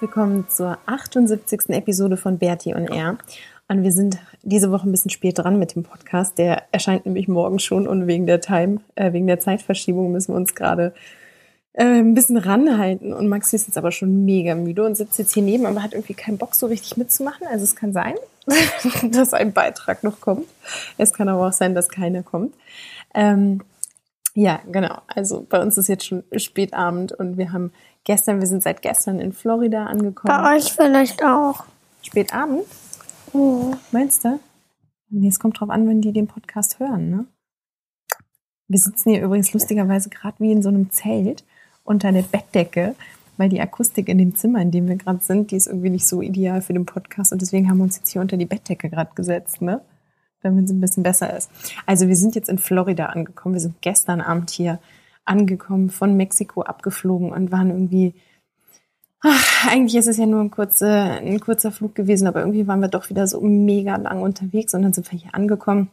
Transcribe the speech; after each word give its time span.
Herzlich 0.00 0.16
willkommen 0.16 0.48
zur 0.48 0.78
78. 0.86 1.68
Episode 1.68 2.16
von 2.16 2.38
Bertie 2.38 2.72
und 2.72 2.88
Er. 2.88 3.18
Und 3.68 3.82
wir 3.82 3.92
sind 3.92 4.16
diese 4.42 4.70
Woche 4.70 4.88
ein 4.88 4.92
bisschen 4.92 5.10
spät 5.10 5.36
dran 5.36 5.58
mit 5.58 5.74
dem 5.74 5.82
Podcast. 5.82 6.38
Der 6.38 6.62
erscheint 6.72 7.04
nämlich 7.04 7.28
morgen 7.28 7.58
schon 7.58 7.86
und 7.86 8.06
wegen 8.06 8.26
der 8.26 8.40
Time, 8.40 8.80
äh, 8.94 9.12
wegen 9.12 9.26
der 9.26 9.40
Zeitverschiebung 9.40 10.10
müssen 10.10 10.32
wir 10.32 10.38
uns 10.38 10.54
gerade 10.54 10.94
äh, 11.74 11.84
ein 11.84 12.14
bisschen 12.14 12.38
ranhalten. 12.38 13.12
Und 13.12 13.28
Maxi 13.28 13.56
ist 13.56 13.66
jetzt 13.66 13.76
aber 13.76 13.92
schon 13.92 14.24
mega 14.24 14.54
müde 14.54 14.84
und 14.86 14.96
sitzt 14.96 15.18
jetzt 15.18 15.34
hier 15.34 15.42
neben, 15.42 15.66
aber 15.66 15.82
hat 15.82 15.92
irgendwie 15.92 16.14
keinen 16.14 16.38
Bock 16.38 16.54
so 16.54 16.66
richtig 16.66 16.96
mitzumachen. 16.96 17.46
Also 17.46 17.64
es 17.64 17.76
kann 17.76 17.92
sein, 17.92 18.14
dass 19.10 19.34
ein 19.34 19.52
Beitrag 19.52 20.02
noch 20.02 20.18
kommt. 20.22 20.46
Es 20.96 21.12
kann 21.12 21.28
aber 21.28 21.48
auch 21.48 21.52
sein, 21.52 21.74
dass 21.74 21.90
keiner 21.90 22.22
kommt. 22.22 22.54
Ähm, 23.14 23.60
ja, 24.34 24.60
genau. 24.72 25.02
Also 25.08 25.44
bei 25.46 25.60
uns 25.60 25.76
ist 25.76 25.88
jetzt 25.88 26.06
schon 26.06 26.24
Spätabend 26.34 27.12
und 27.12 27.36
wir 27.36 27.52
haben 27.52 27.70
gestern, 28.04 28.40
wir 28.40 28.46
sind 28.46 28.62
seit 28.62 28.82
gestern 28.82 29.18
in 29.18 29.32
Florida 29.32 29.86
angekommen. 29.86 30.34
Bei 30.34 30.56
euch 30.56 30.72
vielleicht 30.72 31.24
auch. 31.24 31.64
Spätabend? 32.02 32.64
Oh. 33.32 33.74
Meinst 33.92 34.24
du? 34.24 34.40
Nee, 35.10 35.28
es 35.28 35.38
kommt 35.40 35.60
drauf 35.60 35.70
an, 35.70 35.88
wenn 35.88 36.00
die 36.00 36.12
den 36.12 36.26
Podcast 36.26 36.78
hören, 36.78 37.10
ne? 37.10 37.26
Wir 38.68 38.78
sitzen 38.78 39.10
hier 39.10 39.22
übrigens 39.22 39.52
lustigerweise 39.52 40.10
gerade 40.10 40.38
wie 40.38 40.52
in 40.52 40.62
so 40.62 40.68
einem 40.68 40.90
Zelt 40.90 41.44
unter 41.82 42.12
der 42.12 42.22
Bettdecke, 42.22 42.94
weil 43.36 43.48
die 43.48 43.60
Akustik 43.60 44.08
in 44.08 44.18
dem 44.18 44.36
Zimmer, 44.36 44.60
in 44.62 44.70
dem 44.70 44.86
wir 44.86 44.94
gerade 44.94 45.18
sind, 45.24 45.50
die 45.50 45.56
ist 45.56 45.66
irgendwie 45.66 45.90
nicht 45.90 46.06
so 46.06 46.22
ideal 46.22 46.62
für 46.62 46.72
den 46.72 46.86
Podcast 46.86 47.32
und 47.32 47.42
deswegen 47.42 47.68
haben 47.68 47.78
wir 47.78 47.84
uns 47.84 47.96
jetzt 47.96 48.10
hier 48.10 48.20
unter 48.20 48.36
die 48.36 48.46
Bettdecke 48.46 48.88
gerade 48.88 49.10
gesetzt, 49.16 49.60
ne? 49.60 49.80
Damit 50.42 50.66
es 50.66 50.70
ein 50.70 50.80
bisschen 50.80 51.02
besser 51.02 51.36
ist. 51.36 51.50
Also 51.84 52.06
wir 52.06 52.16
sind 52.16 52.36
jetzt 52.36 52.48
in 52.48 52.58
Florida 52.58 53.06
angekommen. 53.06 53.56
Wir 53.56 53.60
sind 53.60 53.82
gestern 53.82 54.20
Abend 54.20 54.50
hier 54.50 54.78
angekommen, 55.24 55.90
von 55.90 56.16
Mexiko 56.16 56.62
abgeflogen 56.62 57.32
und 57.32 57.52
waren 57.52 57.70
irgendwie, 57.70 58.14
ach, 59.20 59.68
eigentlich 59.70 59.96
ist 59.96 60.08
es 60.08 60.16
ja 60.16 60.26
nur 60.26 60.40
ein 60.40 60.50
kurzer, 60.50 61.20
ein 61.20 61.40
kurzer 61.40 61.70
Flug 61.70 61.94
gewesen, 61.94 62.26
aber 62.26 62.40
irgendwie 62.40 62.66
waren 62.66 62.80
wir 62.80 62.88
doch 62.88 63.10
wieder 63.10 63.26
so 63.26 63.40
mega 63.40 63.96
lang 63.96 64.22
unterwegs 64.22 64.74
und 64.74 64.82
dann 64.82 64.92
sind 64.92 65.10
wir 65.10 65.18
hier 65.18 65.34
angekommen. 65.34 65.90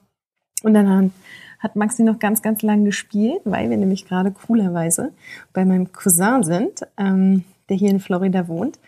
Und 0.64 0.73
dann 0.73 1.11
hat 1.59 1.75
Maxi 1.75 2.03
noch 2.03 2.20
ganz, 2.20 2.42
ganz 2.42 2.61
lang 2.61 2.83
gespielt, 2.83 3.42
weil 3.45 3.70
wir 3.70 3.78
nämlich 3.78 4.08
gerade 4.08 4.31
coolerweise 4.31 5.14
bei 5.53 5.66
meinem 5.66 5.92
Cousin 5.92 6.44
sind, 6.44 6.88
ähm, 6.98 7.44
der 7.70 7.78
hier 7.78 7.92
in 7.92 8.00
Florida 8.00 8.48
wohnt. 8.48 8.80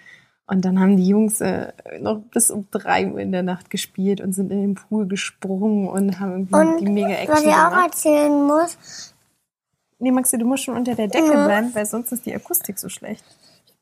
Und 0.48 0.66
dann 0.66 0.80
haben 0.80 0.98
die 0.98 1.08
Jungs 1.08 1.42
äh, 1.42 1.72
noch 2.02 2.22
bis 2.32 2.50
um 2.50 2.67
drei 2.72 3.08
Uhr 3.08 3.20
in 3.20 3.32
der 3.32 3.44
Nacht 3.44 3.70
gespielt 3.70 4.20
und 4.20 4.33
sind 4.33 4.52
in 4.52 4.61
den 4.61 4.76
Pool 4.76 5.08
gesprungen 5.08 5.88
und 5.88 6.20
haben 6.20 6.32
irgendwie 6.32 6.56
Und 6.56 6.77
die 6.80 6.92
mega 6.92 7.10
Action 7.10 7.36
was 7.36 7.44
ich 7.44 7.50
auch 7.50 7.70
gemacht. 7.70 7.86
erzählen 7.86 8.48
muss, 8.48 9.14
Nee, 9.99 10.11
Maxi, 10.11 10.37
du 10.37 10.45
musst 10.45 10.64
schon 10.64 10.76
unter 10.77 10.95
der 10.95 11.08
Decke 11.08 11.33
Ja. 11.33 11.45
bleiben, 11.45 11.76
weil 11.76 11.86
sonst 11.86 12.11
ist 12.11 12.26
die 12.26 12.33
Akustik 12.33 12.80
so 12.80 12.89
schlecht. 12.89 13.23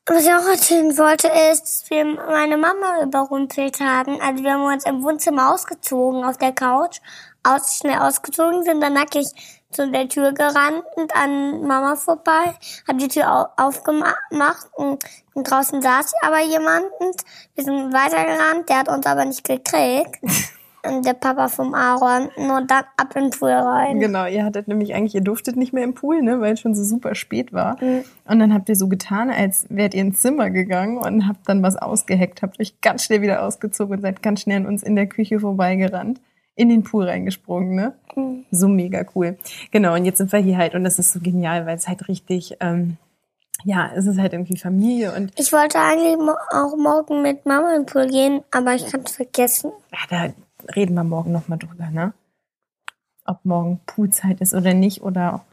was 0.10 0.24
ich 0.26 0.32
auch 0.34 0.48
erzählen 0.48 0.98
wollte, 0.98 1.28
ist, 1.52 1.64
dass 1.64 1.90
wir 1.90 2.06
meine 2.06 2.56
Mama 2.58 3.04
überrumpelt 3.04 3.80
haben. 3.82 4.20
Also 4.22 4.42
wir 4.44 4.54
haben 4.54 4.64
uns 4.64 4.86
im 4.86 5.04
Wohnzimmer 5.04 5.54
ausgezogen 5.54 6.24
auf 6.24 6.38
der 6.38 6.54
Couch, 6.54 7.00
aus, 7.44 7.78
schnell 7.78 8.00
ausgezogen, 8.00 8.64
sind 8.64 8.82
dann 8.82 8.94
nackig 8.94 9.28
zu 9.70 9.92
der 9.92 10.08
Tür 10.08 10.32
gerannt 10.32 10.84
und 10.96 11.14
an 11.14 11.62
Mama 11.68 11.98
vorbei, 11.98 12.54
hab 12.88 12.98
die 12.98 13.10
Tür 13.10 13.30
au 13.58 13.64
aufgemacht 13.66 14.68
und, 14.76 15.04
und 15.34 15.44
draußen 15.52 15.82
saß 15.82 16.14
aber 16.22 16.40
jemand 16.42 16.86
und 17.00 17.16
wir 17.56 17.64
sind 17.66 17.94
weitergerannt, 17.94 18.70
der 18.70 18.80
hat 18.80 18.88
uns 18.88 19.06
aber 19.06 19.26
nicht 19.26 19.44
gekriegt. 19.44 20.16
Und 20.84 21.06
der 21.06 21.14
Papa 21.14 21.48
vom 21.50 21.74
Aaron, 21.74 22.30
nur 22.38 22.62
dann 22.62 22.84
ab 22.96 23.16
in 23.16 23.24
den 23.24 23.30
Pool 23.32 23.50
rein. 23.52 24.00
Genau, 24.00 24.26
ihr 24.26 24.44
hattet 24.46 24.68
nämlich 24.68 24.94
eigentlich, 24.94 25.16
ihr 25.16 25.22
durftet 25.22 25.58
nicht 25.58 25.74
mehr 25.74 25.84
im 25.84 25.94
Pool, 25.94 26.22
ne, 26.22 26.40
weil 26.40 26.54
es 26.54 26.60
schon 26.60 26.76
so 26.76 26.84
super 26.84 27.16
spät 27.16 27.52
war. 27.52 27.82
Mhm. 27.84 28.04
Und 28.26 28.40
dann 28.40 28.54
habt 28.54 28.70
ihr 28.70 28.76
so 28.76 28.88
getan, 28.88 29.30
als 29.30 29.66
wärt 29.70 29.94
ihr 29.94 30.02
ins 30.02 30.20
Zimmer 30.20 30.50
gegangen 30.50 30.98
und 30.98 31.28
habt 31.28 31.50
dann 31.50 31.64
was 31.64 31.76
ausgeheckt, 31.76 32.42
habt 32.42 32.60
euch 32.60 32.80
ganz 32.82 33.04
schnell 33.04 33.22
wieder 33.22 33.44
ausgezogen 33.44 33.96
und 33.98 34.02
seid 34.02 34.22
ganz 34.22 34.42
schnell 34.42 34.58
an 34.58 34.66
uns 34.66 34.84
in 34.84 34.96
der 34.96 35.08
Küche 35.08 35.40
vorbeigerannt, 35.40 36.22
in 36.56 36.70
den 36.70 36.84
Pool 36.84 37.06
reingesprungen, 37.06 37.76
ne? 37.76 37.94
Mhm. 38.16 38.46
So 38.52 38.68
mega 38.68 39.04
cool. 39.16 39.38
Genau, 39.72 39.94
und 39.96 40.06
jetzt 40.06 40.20
sind 40.20 40.32
wir 40.32 40.40
hier 40.40 40.58
halt 40.58 40.74
und 40.76 40.84
das 40.84 41.00
ist 41.00 41.12
so 41.12 41.20
genial, 41.20 41.66
weil 41.66 41.76
es 41.76 41.88
halt 41.88 42.08
richtig, 42.08 42.56
ähm, 42.62 42.98
ja, 43.64 43.90
es 43.96 44.06
ist 44.06 44.20
halt 44.20 44.34
irgendwie 44.34 44.58
Familie 44.58 45.14
und 45.16 45.32
Ich 45.38 45.52
wollte 45.52 45.80
eigentlich 45.80 46.16
auch 46.52 46.78
morgen 46.78 47.22
mit 47.24 47.46
Mama 47.46 47.74
in 47.76 47.82
den 47.82 47.86
Pool 47.88 48.08
gehen, 48.08 48.42
aber 48.52 48.76
ich 48.76 48.94
hab's 48.94 49.16
vergessen. 49.16 49.72
ja, 49.92 50.00
da 50.10 50.34
reden 50.76 50.96
wir 50.96 51.04
morgen 51.04 51.32
nochmal 51.32 51.58
drüber, 51.58 51.90
ne? 51.90 52.14
Ob 53.26 53.44
morgen 53.44 53.80
Poolzeit 53.86 54.42
ist 54.42 54.54
oder 54.54 54.74
nicht 54.74 55.02
oder 55.02 55.46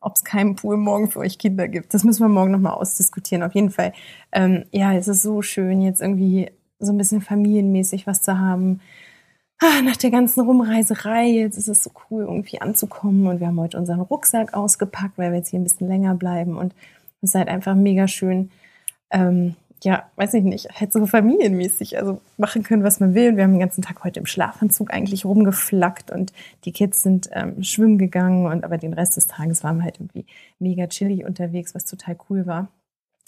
ob 0.00 0.14
es 0.16 0.24
keinen 0.24 0.54
Pool 0.54 0.76
morgen 0.76 1.10
für 1.10 1.18
euch 1.20 1.38
Kinder 1.38 1.68
gibt. 1.68 1.92
Das 1.92 2.04
müssen 2.04 2.22
wir 2.22 2.28
morgen 2.28 2.52
nochmal 2.52 2.74
ausdiskutieren. 2.74 3.42
Auf 3.42 3.54
jeden 3.54 3.70
Fall, 3.70 3.92
ähm, 4.32 4.64
ja, 4.70 4.94
es 4.94 5.08
ist 5.08 5.22
so 5.22 5.42
schön, 5.42 5.80
jetzt 5.80 6.00
irgendwie 6.00 6.50
so 6.78 6.92
ein 6.92 6.98
bisschen 6.98 7.20
familienmäßig 7.20 8.06
was 8.06 8.22
zu 8.22 8.38
haben. 8.38 8.80
Ah, 9.60 9.82
nach 9.82 9.96
der 9.96 10.10
ganzen 10.10 10.42
Rumreiserei, 10.42 11.26
jetzt 11.26 11.58
ist 11.58 11.66
es 11.68 11.82
so 11.82 11.90
cool, 12.10 12.22
irgendwie 12.22 12.60
anzukommen. 12.60 13.26
Und 13.26 13.40
wir 13.40 13.48
haben 13.48 13.58
heute 13.58 13.76
unseren 13.76 14.00
Rucksack 14.00 14.54
ausgepackt, 14.54 15.18
weil 15.18 15.32
wir 15.32 15.38
jetzt 15.38 15.48
hier 15.50 15.58
ein 15.58 15.64
bisschen 15.64 15.88
länger 15.88 16.14
bleiben. 16.14 16.56
Und 16.56 16.74
es 17.20 17.30
ist 17.30 17.34
halt 17.34 17.48
einfach 17.48 17.74
mega 17.74 18.06
schön, 18.06 18.50
ähm, 19.10 19.56
ja, 19.84 20.04
weiß 20.16 20.34
ich 20.34 20.42
nicht, 20.42 20.68
halt 20.80 20.92
so 20.92 21.06
familienmäßig, 21.06 21.98
also 21.98 22.20
machen 22.36 22.62
können, 22.64 22.82
was 22.82 22.98
man 23.00 23.14
will. 23.14 23.30
Und 23.30 23.36
wir 23.36 23.44
haben 23.44 23.52
den 23.52 23.60
ganzen 23.60 23.82
Tag 23.82 24.02
heute 24.04 24.18
im 24.20 24.26
Schlafanzug 24.26 24.92
eigentlich 24.92 25.24
rumgeflackt 25.24 26.10
und 26.10 26.32
die 26.64 26.72
Kids 26.72 27.02
sind 27.02 27.28
ähm, 27.32 27.62
schwimmen 27.62 27.96
gegangen 27.98 28.46
und 28.46 28.64
aber 28.64 28.76
den 28.78 28.92
Rest 28.92 29.16
des 29.16 29.26
Tages 29.28 29.62
waren 29.62 29.76
wir 29.78 29.84
halt 29.84 30.00
irgendwie 30.00 30.26
mega 30.58 30.86
chillig 30.88 31.24
unterwegs, 31.24 31.74
was 31.74 31.84
total 31.84 32.16
cool 32.28 32.46
war. 32.46 32.68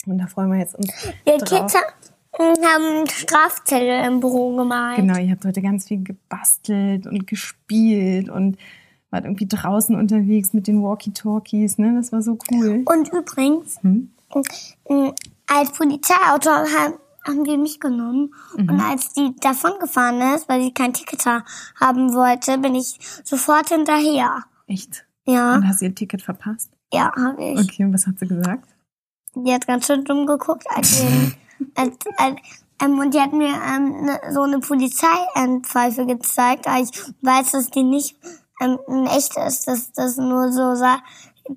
Und 0.05 0.17
da 0.17 0.27
freuen 0.27 0.51
wir 0.51 0.59
jetzt 0.59 0.75
uns 0.75 0.87
Die 1.27 1.37
drauf. 1.37 1.49
Kids 1.61 1.75
ha- 1.75 1.93
haben 2.39 3.07
Strafzettel 3.07 4.05
im 4.07 4.19
Büro 4.19 4.55
gemalt. 4.57 4.95
Genau, 4.97 5.17
ihr 5.17 5.31
habt 5.31 5.45
heute 5.45 5.61
ganz 5.61 5.87
viel 5.87 6.03
gebastelt 6.03 7.05
und 7.07 7.27
gespielt 7.27 8.29
und 8.29 8.57
wart 9.09 9.25
irgendwie 9.25 9.47
draußen 9.47 9.95
unterwegs 9.95 10.53
mit 10.53 10.67
den 10.67 10.81
Walkie-Talkies, 10.81 11.77
ne? 11.77 11.93
Das 11.95 12.11
war 12.11 12.21
so 12.21 12.37
cool. 12.51 12.83
Und 12.85 13.09
übrigens, 13.13 13.81
Hm? 13.83 14.11
Als 15.53 15.71
Polizeiauto 15.71 16.49
haben, 16.49 16.95
haben 17.27 17.43
die 17.43 17.57
mich 17.57 17.79
genommen. 17.79 18.33
Mhm. 18.57 18.69
Und 18.69 18.79
als 18.81 19.13
die 19.13 19.35
davon 19.39 19.73
gefahren 19.79 20.21
ist, 20.35 20.47
weil 20.49 20.61
sie 20.63 20.73
kein 20.73 20.93
Ticket 20.93 21.25
ha- 21.25 21.43
haben 21.79 22.13
wollte, 22.13 22.57
bin 22.57 22.75
ich 22.75 22.97
sofort 23.23 23.69
hinterher. 23.69 24.43
Echt? 24.67 25.05
Ja, 25.25 25.53
Und 25.55 25.67
hast 25.67 25.81
ihr 25.81 25.93
Ticket 25.93 26.21
verpasst? 26.21 26.71
ja, 26.93 27.11
habe 27.15 27.43
ich. 27.43 27.59
Okay, 27.59 27.85
und 27.85 27.93
was 27.93 28.05
hat 28.07 28.19
sie 28.19 28.27
gesagt? 28.27 28.67
Die 29.35 29.53
hat 29.53 29.65
ganz 29.67 29.85
schön 29.87 30.03
dumm 30.03 30.25
geguckt, 30.25 30.65
als 30.75 30.99
wir, 31.01 31.31
als, 31.75 31.95
als, 32.17 32.35
ähm, 32.83 32.99
und 32.99 33.13
die 33.13 33.19
hat 33.21 33.31
mir 33.31 33.47
ähm, 33.73 34.05
ne, 34.05 34.19
so 34.33 34.41
eine 34.41 34.59
Polizeipfeife 34.59 36.05
gezeigt, 36.05 36.67
aber 36.67 36.81
ich 36.81 36.91
weiß, 37.21 37.51
dass 37.51 37.69
die 37.69 37.83
nicht 37.83 38.17
ähm, 38.61 38.77
echt 39.05 39.37
ist, 39.37 39.67
dass 39.67 39.91
das 39.93 40.17
nur 40.17 40.51
so 40.51 40.75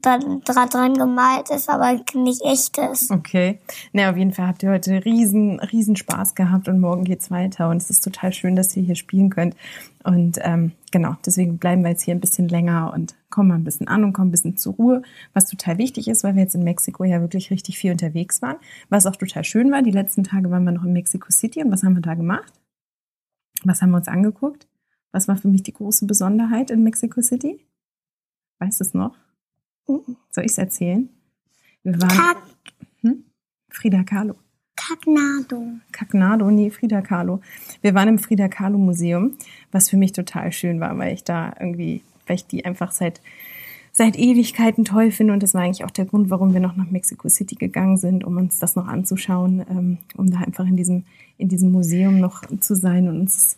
dran 0.01 0.95
gemalt 0.95 1.51
ist, 1.51 1.69
aber 1.69 2.01
nicht 2.15 2.43
echt 2.43 2.79
ist. 2.79 3.11
Okay. 3.11 3.61
Na, 3.93 4.11
auf 4.11 4.17
jeden 4.17 4.33
Fall 4.33 4.49
habt 4.49 4.63
ihr 4.63 4.71
heute 4.71 5.05
riesen, 5.05 5.61
riesen 5.61 5.97
Spaß 5.97 6.35
gehabt 6.35 6.69
und 6.69 6.81
morgen 6.81 7.05
geht's 7.05 7.31
weiter 7.31 7.69
und 7.69 7.79
es 7.79 7.91
ist 7.91 8.03
total 8.03 8.33
schön, 8.33 8.57
dass 8.57 8.77
ihr 8.77 8.83
hier 8.83 8.97
spielen 8.97 9.31
könnt. 9.31 9.57
Und 10.03 10.39
ähm, 10.43 10.73
genau, 10.91 11.17
deswegen 11.25 11.59
bleiben 11.59 11.83
wir 11.83 11.91
jetzt 11.91 12.03
hier 12.03 12.15
ein 12.15 12.21
bisschen 12.21 12.49
länger 12.49 12.93
und 12.95 13.15
kommen 13.31 13.49
mal 13.49 13.55
ein 13.55 13.65
bisschen 13.65 13.89
an 13.89 14.05
und 14.05 14.13
kommen 14.13 14.29
ein 14.29 14.33
bisschen 14.33 14.57
zur 14.57 14.75
Ruhe, 14.75 15.03
was 15.33 15.47
total 15.47 15.79
wichtig 15.79 16.09
ist, 16.09 16.25
weil 16.25 16.35
wir 16.35 16.43
jetzt 16.43 16.55
in 16.55 16.63
Mexiko 16.63 17.05
ja 17.05 17.21
wirklich 17.21 17.51
richtig 17.51 17.79
viel 17.79 17.93
unterwegs 17.93 18.43
waren. 18.43 18.57
Was 18.91 19.07
auch 19.07 19.17
total 19.17 19.45
schön 19.45 19.73
war, 19.73 19.83
die 19.83 19.91
letzten 19.91 20.25
Tage 20.25 20.51
waren 20.51 20.65
wir 20.65 20.73
noch 20.73 20.85
in 20.85 20.93
Mexico 20.93 21.29
City 21.31 21.63
und 21.63 21.71
was 21.71 21.83
haben 21.83 21.95
wir 21.95 22.03
da 22.03 22.15
gemacht? 22.15 22.53
Was 23.65 23.81
haben 23.81 23.91
wir 23.91 23.97
uns 23.97 24.09
angeguckt? 24.09 24.69
Was 25.11 25.29
war 25.29 25.37
für 25.37 25.49
mich 25.49 25.63
die 25.63 25.73
große 25.73 26.07
Besonderheit 26.07 26.71
in 26.71 26.83
Mexico 26.83 27.23
City? 27.23 27.65
Weißt 28.59 28.81
du 28.81 28.85
es 28.85 28.95
noch? 28.95 29.17
Soll 29.87 30.45
ich 30.45 30.53
es 30.53 30.59
erzählen? 30.59 31.09
Wir 31.83 32.01
waren 32.01 32.09
Kak 32.09 32.43
hm? 33.03 33.25
Frida 33.69 34.03
Kahlo. 34.05 34.35
Cagnado. 34.77 35.63
Cagnado, 35.93 36.51
nee, 36.51 36.71
Frida 36.71 37.01
Kahlo. 37.01 37.41
Wir 37.81 37.95
waren 37.95 38.09
im 38.09 38.19
Frida 38.19 38.49
Kahlo 38.49 38.79
Museum, 38.79 39.37
was 39.71 39.89
für 39.89 39.97
mich 39.97 40.13
total 40.13 40.53
schön 40.53 40.81
war, 40.81 40.97
weil 40.99 41.15
ich 41.15 41.25
da 41.25 41.55
irgendwie, 41.59 42.03
weil 42.27 42.37
ich 42.37 42.47
die 42.47 42.65
einfach 42.65 42.93
seit 42.93 43.21
seit 43.97 44.19
Ewigkeiten 44.19 44.85
toll 44.85 45.13
finde 45.13 45.35
und 45.35 45.43
das 45.43 45.55
war 45.55 45.63
eigentlich 45.63 45.85
auch 45.85 45.91
der 45.91 46.05
Grund, 46.05 46.29
warum 46.29 46.53
wir 46.53 46.59
noch 46.61 46.75
nach 46.75 46.91
Mexico 46.91 47.29
City 47.29 47.55
gegangen 47.55 47.97
sind, 47.97 48.25
um 48.25 48.37
uns 48.37 48.59
das 48.59 48.75
noch 48.75 48.89
anzuschauen, 48.89 49.65
ähm, 49.71 49.99
um 50.17 50.29
da 50.33 50.39
einfach 50.41 50.67
in 50.67 50.77
diesem 50.77 51.05
in 51.39 51.49
diesem 51.49 51.71
Museum 51.71 52.19
noch 52.19 52.43
zu 52.61 52.75
sein 52.75 53.09
und 53.09 53.21
uns 53.21 53.57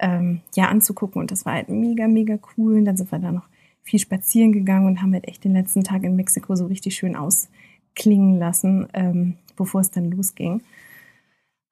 ähm, 0.00 0.40
ja 0.56 0.68
anzugucken 0.68 1.20
und 1.20 1.30
das 1.30 1.46
war 1.46 1.54
halt 1.54 1.68
mega 1.68 2.08
mega 2.08 2.38
cool 2.56 2.78
und 2.78 2.86
dann 2.86 2.96
sind 2.96 3.12
wir 3.12 3.20
da 3.20 3.30
noch 3.30 3.48
viel 3.88 3.98
spazieren 3.98 4.52
gegangen 4.52 4.86
und 4.86 5.02
haben 5.02 5.12
halt 5.12 5.26
echt 5.28 5.44
den 5.44 5.52
letzten 5.54 5.82
Tag 5.84 6.02
in 6.04 6.16
Mexiko 6.16 6.54
so 6.56 6.66
richtig 6.66 6.94
schön 6.94 7.16
ausklingen 7.16 8.38
lassen, 8.38 8.88
ähm, 8.94 9.36
bevor 9.56 9.80
es 9.80 9.90
dann 9.90 10.10
losging. 10.10 10.62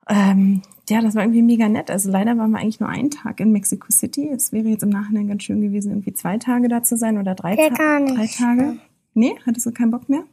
Ähm, 0.08 0.62
ja, 0.88 1.00
das 1.00 1.14
war 1.16 1.22
irgendwie 1.22 1.42
mega 1.42 1.68
nett. 1.68 1.90
Also 1.90 2.10
leider 2.10 2.38
waren 2.38 2.50
wir 2.52 2.58
eigentlich 2.58 2.78
nur 2.80 2.88
einen 2.88 3.10
Tag 3.10 3.40
in 3.40 3.50
Mexico 3.52 3.86
City. 3.90 4.28
Es 4.28 4.52
wäre 4.52 4.68
jetzt 4.68 4.82
im 4.84 4.88
Nachhinein 4.90 5.26
ganz 5.26 5.42
schön 5.42 5.60
gewesen, 5.60 5.90
irgendwie 5.90 6.14
zwei 6.14 6.38
Tage 6.38 6.68
da 6.68 6.82
zu 6.82 6.96
sein 6.96 7.18
oder 7.18 7.34
drei, 7.34 7.54
Ja, 7.56 7.68
Ta 7.70 7.74
gar 7.74 8.00
nicht. 8.00 8.16
drei 8.16 8.26
Tage. 8.26 8.76
Nee, 9.14 9.34
hattest 9.46 9.66
du 9.66 9.72
keinen 9.72 9.90
Bock 9.90 10.08
mehr? 10.08 10.24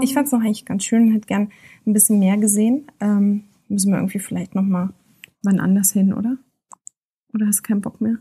Ich 0.00 0.14
fand 0.14 0.26
es 0.26 0.32
noch 0.32 0.40
eigentlich 0.40 0.64
ganz 0.64 0.84
schön, 0.84 1.12
hätte 1.12 1.26
gern 1.26 1.50
ein 1.86 1.92
bisschen 1.92 2.18
mehr 2.18 2.36
gesehen. 2.38 2.86
Ähm, 3.00 3.44
müssen 3.68 3.90
wir 3.90 3.98
irgendwie 3.98 4.20
vielleicht 4.20 4.54
noch 4.54 4.62
mal 4.62 4.90
wann 5.42 5.58
anders 5.60 5.92
hin, 5.92 6.12
oder? 6.12 6.36
Oder 7.34 7.46
hast 7.46 7.58
du 7.58 7.62
keinen 7.62 7.80
Bock 7.80 8.00
mehr? 8.00 8.18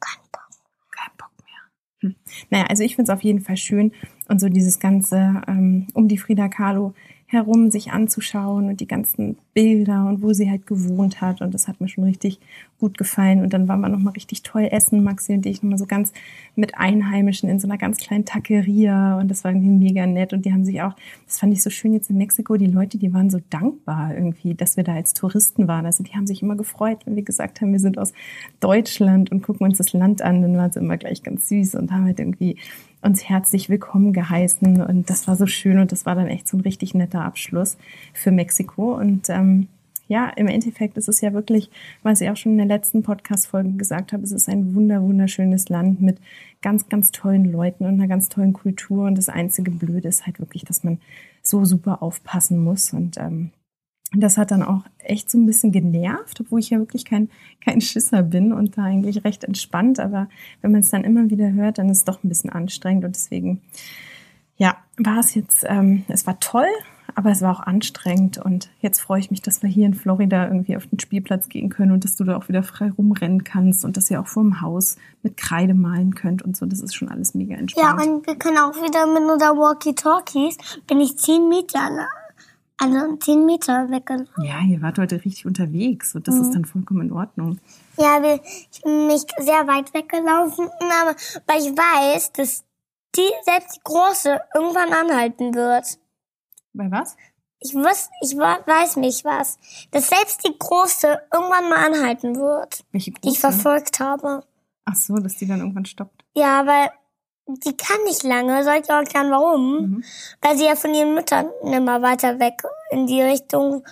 Kein 0.00 0.22
Bock. 0.32 0.48
Kein 0.90 1.10
Bock 1.16 1.30
mehr. 1.44 1.62
Hm. 2.00 2.14
Naja, 2.50 2.66
also 2.66 2.82
ich 2.82 2.96
finde 2.96 3.12
es 3.12 3.16
auf 3.16 3.24
jeden 3.24 3.40
Fall 3.40 3.56
schön 3.56 3.92
und 4.28 4.40
so 4.40 4.48
dieses 4.48 4.78
ganze 4.78 5.42
ähm, 5.48 5.88
um 5.94 6.08
die 6.08 6.18
Frida 6.18 6.48
Kahlo 6.48 6.94
herum 7.26 7.70
sich 7.70 7.92
anzuschauen 7.92 8.68
und 8.68 8.80
die 8.80 8.86
ganzen 8.86 9.38
Bilder 9.58 10.06
und 10.06 10.22
wo 10.22 10.32
sie 10.32 10.48
halt 10.48 10.68
gewohnt 10.68 11.20
hat. 11.20 11.40
Und 11.40 11.52
das 11.52 11.66
hat 11.66 11.80
mir 11.80 11.88
schon 11.88 12.04
richtig 12.04 12.38
gut 12.78 12.96
gefallen. 12.96 13.42
Und 13.42 13.52
dann 13.52 13.66
waren 13.66 13.80
wir 13.80 13.88
noch 13.88 13.98
mal 13.98 14.12
richtig 14.12 14.44
toll 14.44 14.68
essen, 14.70 15.02
Maxi 15.02 15.32
und 15.32 15.44
ich 15.46 15.64
noch 15.64 15.70
mal 15.70 15.78
so 15.78 15.86
ganz 15.86 16.12
mit 16.54 16.78
Einheimischen 16.78 17.48
in 17.48 17.58
so 17.58 17.66
einer 17.66 17.76
ganz 17.76 17.98
kleinen 17.98 18.24
Taqueria 18.24 19.18
und 19.18 19.28
das 19.28 19.42
war 19.42 19.50
irgendwie 19.50 19.70
mega 19.70 20.06
nett. 20.06 20.32
Und 20.32 20.44
die 20.44 20.52
haben 20.52 20.64
sich 20.64 20.80
auch, 20.80 20.94
das 21.26 21.40
fand 21.40 21.52
ich 21.52 21.62
so 21.64 21.70
schön 21.70 21.92
jetzt 21.92 22.08
in 22.08 22.18
Mexiko, 22.18 22.56
die 22.56 22.66
Leute, 22.66 22.98
die 22.98 23.12
waren 23.12 23.30
so 23.30 23.40
dankbar 23.50 24.14
irgendwie, 24.14 24.54
dass 24.54 24.76
wir 24.76 24.84
da 24.84 24.94
als 24.94 25.12
Touristen 25.12 25.66
waren, 25.66 25.86
also 25.86 26.04
die 26.04 26.12
haben 26.12 26.28
sich 26.28 26.40
immer 26.40 26.54
gefreut, 26.54 26.98
wenn 27.04 27.16
wir 27.16 27.24
gesagt 27.24 27.60
haben, 27.60 27.72
wir 27.72 27.80
sind 27.80 27.98
aus 27.98 28.12
Deutschland 28.60 29.32
und 29.32 29.42
gucken 29.42 29.66
uns 29.66 29.78
das 29.78 29.92
Land 29.92 30.22
an, 30.22 30.42
dann 30.42 30.56
waren 30.56 30.70
sie 30.70 30.78
immer 30.78 30.98
gleich 30.98 31.24
ganz 31.24 31.48
süß 31.48 31.74
und 31.74 31.90
haben 31.90 32.04
halt 32.04 32.20
irgendwie 32.20 32.56
uns 33.00 33.28
herzlich 33.28 33.68
willkommen 33.68 34.12
geheißen. 34.12 34.82
Und 34.82 35.08
das 35.08 35.28
war 35.28 35.36
so 35.36 35.46
schön. 35.46 35.78
Und 35.78 35.92
das 35.92 36.04
war 36.04 36.14
dann 36.14 36.26
echt 36.26 36.48
so 36.48 36.56
ein 36.56 36.62
richtig 36.62 36.94
netter 36.94 37.24
Abschluss 37.24 37.78
für 38.12 38.32
Mexiko. 38.32 38.96
Und 38.96 39.28
ähm, 39.28 39.47
ja, 40.08 40.30
im 40.30 40.48
Endeffekt 40.48 40.96
ist 40.96 41.08
es 41.08 41.20
ja 41.20 41.34
wirklich, 41.34 41.70
was 42.02 42.22
ich 42.22 42.30
auch 42.30 42.36
schon 42.36 42.52
in 42.52 42.58
der 42.58 42.66
letzten 42.66 43.02
Podcast-Folge 43.02 43.72
gesagt 43.72 44.12
habe, 44.12 44.22
es 44.24 44.32
ist 44.32 44.48
ein 44.48 44.74
wunder, 44.74 45.02
wunderschönes 45.02 45.68
Land 45.68 46.00
mit 46.00 46.18
ganz, 46.62 46.88
ganz 46.88 47.12
tollen 47.12 47.44
Leuten 47.44 47.84
und 47.84 47.94
einer 47.94 48.08
ganz 48.08 48.30
tollen 48.30 48.54
Kultur. 48.54 49.04
Und 49.04 49.18
das 49.18 49.28
einzige 49.28 49.70
Blöde 49.70 50.08
ist 50.08 50.26
halt 50.26 50.40
wirklich, 50.40 50.64
dass 50.64 50.82
man 50.82 50.98
so 51.42 51.66
super 51.66 52.02
aufpassen 52.02 52.58
muss. 52.58 52.94
Und 52.94 53.18
ähm, 53.18 53.50
das 54.12 54.38
hat 54.38 54.50
dann 54.50 54.62
auch 54.62 54.84
echt 54.98 55.30
so 55.30 55.36
ein 55.36 55.44
bisschen 55.44 55.72
genervt, 55.72 56.40
obwohl 56.40 56.60
ich 56.60 56.70
ja 56.70 56.78
wirklich 56.78 57.04
kein, 57.04 57.28
kein 57.62 57.82
Schisser 57.82 58.22
bin 58.22 58.54
und 58.54 58.78
da 58.78 58.84
eigentlich 58.84 59.24
recht 59.24 59.44
entspannt. 59.44 60.00
Aber 60.00 60.30
wenn 60.62 60.72
man 60.72 60.80
es 60.80 60.88
dann 60.88 61.04
immer 61.04 61.28
wieder 61.28 61.52
hört, 61.52 61.76
dann 61.76 61.90
ist 61.90 61.98
es 61.98 62.04
doch 62.04 62.24
ein 62.24 62.30
bisschen 62.30 62.48
anstrengend. 62.48 63.04
Und 63.04 63.14
deswegen, 63.14 63.60
ja, 64.56 64.78
war 64.96 65.18
es 65.18 65.34
jetzt, 65.34 65.66
ähm, 65.68 66.04
es 66.08 66.26
war 66.26 66.40
toll, 66.40 66.68
aber 67.18 67.32
es 67.32 67.42
war 67.42 67.50
auch 67.52 67.60
anstrengend. 67.60 68.38
Und 68.38 68.70
jetzt 68.80 69.00
freue 69.00 69.18
ich 69.18 69.30
mich, 69.32 69.42
dass 69.42 69.60
wir 69.62 69.68
hier 69.68 69.86
in 69.86 69.94
Florida 69.94 70.44
irgendwie 70.46 70.76
auf 70.76 70.86
den 70.86 71.00
Spielplatz 71.00 71.48
gehen 71.48 71.68
können 71.68 71.90
und 71.90 72.04
dass 72.04 72.14
du 72.14 72.22
da 72.22 72.36
auch 72.36 72.48
wieder 72.48 72.62
frei 72.62 72.90
rumrennen 72.96 73.42
kannst 73.42 73.84
und 73.84 73.96
dass 73.96 74.08
ihr 74.10 74.20
auch 74.20 74.28
vorm 74.28 74.60
Haus 74.60 74.96
mit 75.22 75.36
Kreide 75.36 75.74
malen 75.74 76.14
könnt 76.14 76.42
und 76.42 76.56
so. 76.56 76.64
Das 76.64 76.80
ist 76.80 76.94
schon 76.94 77.08
alles 77.08 77.34
mega 77.34 77.54
Ja, 77.54 77.58
entspannt. 77.60 78.06
und 78.06 78.26
wir 78.26 78.36
können 78.36 78.58
auch 78.58 78.74
wieder 78.76 79.06
mit 79.06 79.28
unserer 79.30 79.56
Walkie-Talkies, 79.56 80.56
bin 80.86 81.00
ich 81.00 81.18
10 81.18 81.48
Meter, 81.48 81.90
la- 81.90 82.08
also 82.80 83.16
10 83.16 83.44
Meter 83.44 83.90
weggelaufen. 83.90 84.44
Ja, 84.44 84.60
ihr 84.60 84.80
wart 84.80 84.98
heute 85.00 85.16
richtig 85.24 85.44
unterwegs 85.46 86.14
und 86.14 86.28
das 86.28 86.36
ist 86.36 86.52
dann 86.54 86.64
vollkommen 86.64 87.00
in 87.08 87.12
Ordnung. 87.12 87.58
Ja, 87.96 88.22
wir, 88.22 88.38
ich 88.70 88.80
bin 88.82 89.08
nicht 89.08 89.28
sehr 89.40 89.66
weit 89.66 89.92
weggelaufen, 89.92 90.66
aber 91.02 91.16
weil 91.48 91.58
ich 91.60 91.76
weiß, 91.76 92.32
dass 92.34 92.62
die, 93.16 93.28
selbst 93.44 93.74
die 93.76 93.80
Große, 93.82 94.38
irgendwann 94.54 94.92
anhalten 94.92 95.54
wird. 95.54 95.98
Bei 96.78 96.90
was? 96.90 97.16
Ich 97.60 97.74
wüs, 97.74 98.08
ich 98.22 98.36
weiß 98.36 98.96
nicht 98.96 99.24
was. 99.24 99.58
Dass 99.90 100.08
selbst 100.08 100.46
die 100.46 100.56
Große 100.56 101.20
irgendwann 101.32 101.68
mal 101.68 101.84
anhalten 101.86 102.36
wird, 102.36 102.84
Welche 102.92 103.10
die 103.10 103.28
ich 103.30 103.40
große? 103.40 103.52
verfolgt 103.52 103.98
habe. 103.98 104.44
Ach 104.84 104.94
so, 104.94 105.16
dass 105.16 105.36
die 105.36 105.46
dann 105.46 105.58
irgendwann 105.58 105.84
stoppt. 105.84 106.24
Ja, 106.34 106.64
weil 106.66 106.88
die 107.48 107.76
kann 107.76 108.02
nicht 108.04 108.22
lange. 108.22 108.62
Soll 108.62 108.76
ich 108.82 108.88
auch 108.90 108.98
erklären, 108.98 109.30
warum? 109.32 109.80
Mhm. 109.80 110.04
Weil 110.40 110.56
sie 110.56 110.66
ja 110.66 110.76
von 110.76 110.94
ihren 110.94 111.14
Müttern 111.14 111.48
immer 111.62 112.00
weiter 112.00 112.38
weg 112.38 112.62
in 112.90 113.06
die 113.08 113.20
Richtung, 113.22 113.84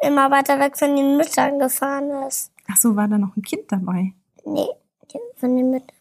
immer 0.00 0.30
weiter 0.30 0.60
weg 0.60 0.78
von 0.78 0.94
den 0.94 1.16
Müttern 1.16 1.58
gefahren 1.58 2.10
ist. 2.28 2.52
Ach 2.70 2.76
so, 2.76 2.94
war 2.94 3.08
da 3.08 3.18
noch 3.18 3.36
ein 3.36 3.42
Kind 3.42 3.72
dabei? 3.72 4.12
Nee, 4.44 4.68
von 5.36 5.56
den 5.56 5.70
Müttern. 5.72 5.96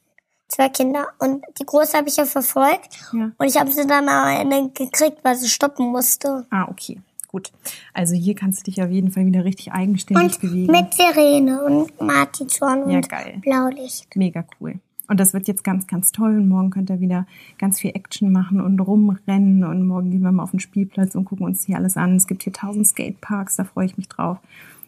Zwei 0.50 0.70
Kinder. 0.70 1.08
Und 1.20 1.44
die 1.60 1.66
Große 1.66 1.96
habe 1.98 2.10
ich 2.10 2.18
ja 2.18 2.26
verfolgt. 2.26 3.00
Ja. 3.14 3.32
Und 3.38 3.48
ich 3.48 3.58
habe 3.60 3.72
sie 3.72 3.86
dann 3.88 4.10
am 4.10 4.28
Ende 4.28 4.70
gekriegt, 4.74 5.20
weil 5.24 5.36
sie 5.36 5.48
stoppen 5.48 5.88
musste. 5.92 6.46
Ah, 6.50 6.68
okay. 6.70 7.00
Gut. 7.28 7.52
Also 7.94 8.16
hier 8.16 8.34
kannst 8.34 8.62
du 8.62 8.72
dich 8.72 8.82
auf 8.82 8.90
jeden 8.90 9.12
Fall 9.12 9.26
wieder 9.28 9.46
richtig 9.46 9.72
eigenständig 9.72 10.34
Und 10.34 10.42
bewegen. 10.42 10.72
mit 10.72 10.94
Sirene 10.96 11.64
und 11.64 12.02
Martinshorn 12.02 12.84
und 12.84 12.90
Ja, 12.90 13.00
geil. 13.02 13.38
Blaulicht. 13.42 14.16
Mega 14.16 14.44
cool. 14.60 14.80
Und 15.08 15.20
das 15.20 15.34
wird 15.34 15.48
jetzt 15.48 15.64
ganz, 15.64 15.86
ganz 15.86 16.12
toll. 16.12 16.38
Und 16.38 16.50
morgen 16.50 16.72
könnt 16.72 16.90
ihr 16.90 17.00
wieder 17.00 17.28
ganz 17.60 17.80
viel 17.80 17.92
Action 17.92 18.32
machen 18.32 18.60
und 18.62 18.80
rumrennen. 18.80 19.64
Und 19.64 19.86
morgen 19.88 20.10
gehen 20.10 20.22
wir 20.22 20.32
mal 20.32 20.44
auf 20.44 20.52
den 20.52 20.60
Spielplatz 20.60 21.14
und 21.14 21.26
gucken 21.26 21.46
uns 21.46 21.66
hier 21.66 21.78
alles 21.78 21.98
an. 21.98 22.16
Es 22.16 22.26
gibt 22.26 22.42
hier 22.44 22.54
tausend 22.54 22.88
Skateparks, 22.88 23.56
da 23.58 23.64
freue 23.64 23.86
ich 23.86 23.98
mich 23.98 24.08
drauf. 24.10 24.38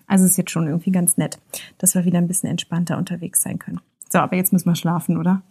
Also 0.07 0.25
es 0.25 0.31
ist 0.31 0.37
jetzt 0.37 0.51
schon 0.51 0.67
irgendwie 0.67 0.91
ganz 0.91 1.17
nett, 1.17 1.39
dass 1.77 1.93
wir 1.95 2.05
wieder 2.05 2.17
ein 2.17 2.27
bisschen 2.27 2.49
entspannter 2.49 2.97
unterwegs 2.97 3.41
sein 3.43 3.59
können. 3.59 3.79
So, 4.11 4.19
aber 4.19 4.35
jetzt 4.35 4.51
müssen 4.51 4.69
wir 4.69 4.75
schlafen, 4.75 5.17
oder? 5.17 5.41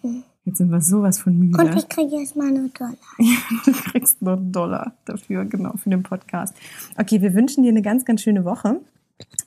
Jetzt 0.45 0.59
sind 0.59 0.71
wir 0.71 0.81
sowas 0.81 1.19
von 1.19 1.39
müde. 1.39 1.59
Und 1.59 1.77
ich 1.77 1.89
kriege 1.89 2.17
jetzt 2.17 2.37
mal 2.37 2.49
eine 2.49 2.69
Dollar. 2.69 2.95
Du 3.65 3.73
kriegst 3.73 4.21
nur 4.23 4.35
einen 4.35 4.53
Dollar 4.53 4.93
dafür, 5.05 5.45
genau, 5.45 5.75
für 5.77 5.91
den 5.91 6.03
Podcast. 6.03 6.55
Okay, 6.99 7.23
wir 7.23 7.35
wünschen 7.35 7.63
dir 7.63 7.71
eine 7.71 7.83
ganz, 7.83 8.05
ganz 8.05 8.23
schöne 8.23 8.45
Woche 8.45 8.81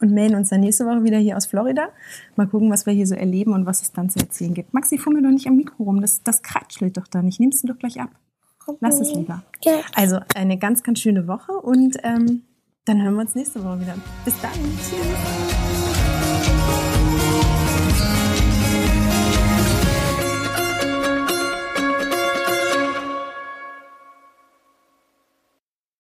und 0.02 0.12
melden 0.12 0.36
uns 0.36 0.50
dann 0.50 0.62
nächste 0.62 0.86
Woche 0.86 1.04
wieder 1.04 1.18
hier 1.18 1.38
aus 1.38 1.46
Florida. 1.46 1.90
Mal 2.36 2.48
gucken, 2.48 2.72
was 2.72 2.86
wir 2.86 2.94
hier 2.94 3.08
so 3.08 3.16
erleben 3.16 3.54
und 3.54 3.66
was 3.66 3.82
es 3.82 3.92
dann 3.92 4.10
zu 4.10 4.20
erzählen 4.20 4.54
gibt. 4.54 4.74
Maxi, 4.74 4.98
fummel 4.98 5.22
doch 5.22 5.30
nicht 5.30 5.48
am 5.48 5.56
Mikro 5.56 5.84
rum. 5.84 6.02
Das, 6.02 6.24
das 6.24 6.42
kratschelt 6.42 6.98
doch 6.98 7.08
da 7.08 7.22
nicht. 7.22 7.40
Nimmst 7.40 7.64
du 7.64 7.68
doch 7.68 7.78
gleich 7.78 8.00
ab. 8.00 8.10
Lass 8.80 9.00
es 9.00 9.14
lieber. 9.14 9.44
Ja. 9.64 9.80
Also 9.94 10.20
eine 10.36 10.58
ganz, 10.58 10.84
ganz 10.84 11.00
schöne 11.00 11.28
Woche 11.28 11.52
und 11.52 11.98
ähm, 12.04 12.44
dann 12.86 13.02
hören 13.02 13.16
wir 13.16 13.22
uns 13.22 13.36
nächste 13.36 13.64
Woche 13.64 13.82
wieder. 13.82 13.96
Bis 14.26 14.40
dann. 14.42 14.52
Tschüss. 14.80 15.74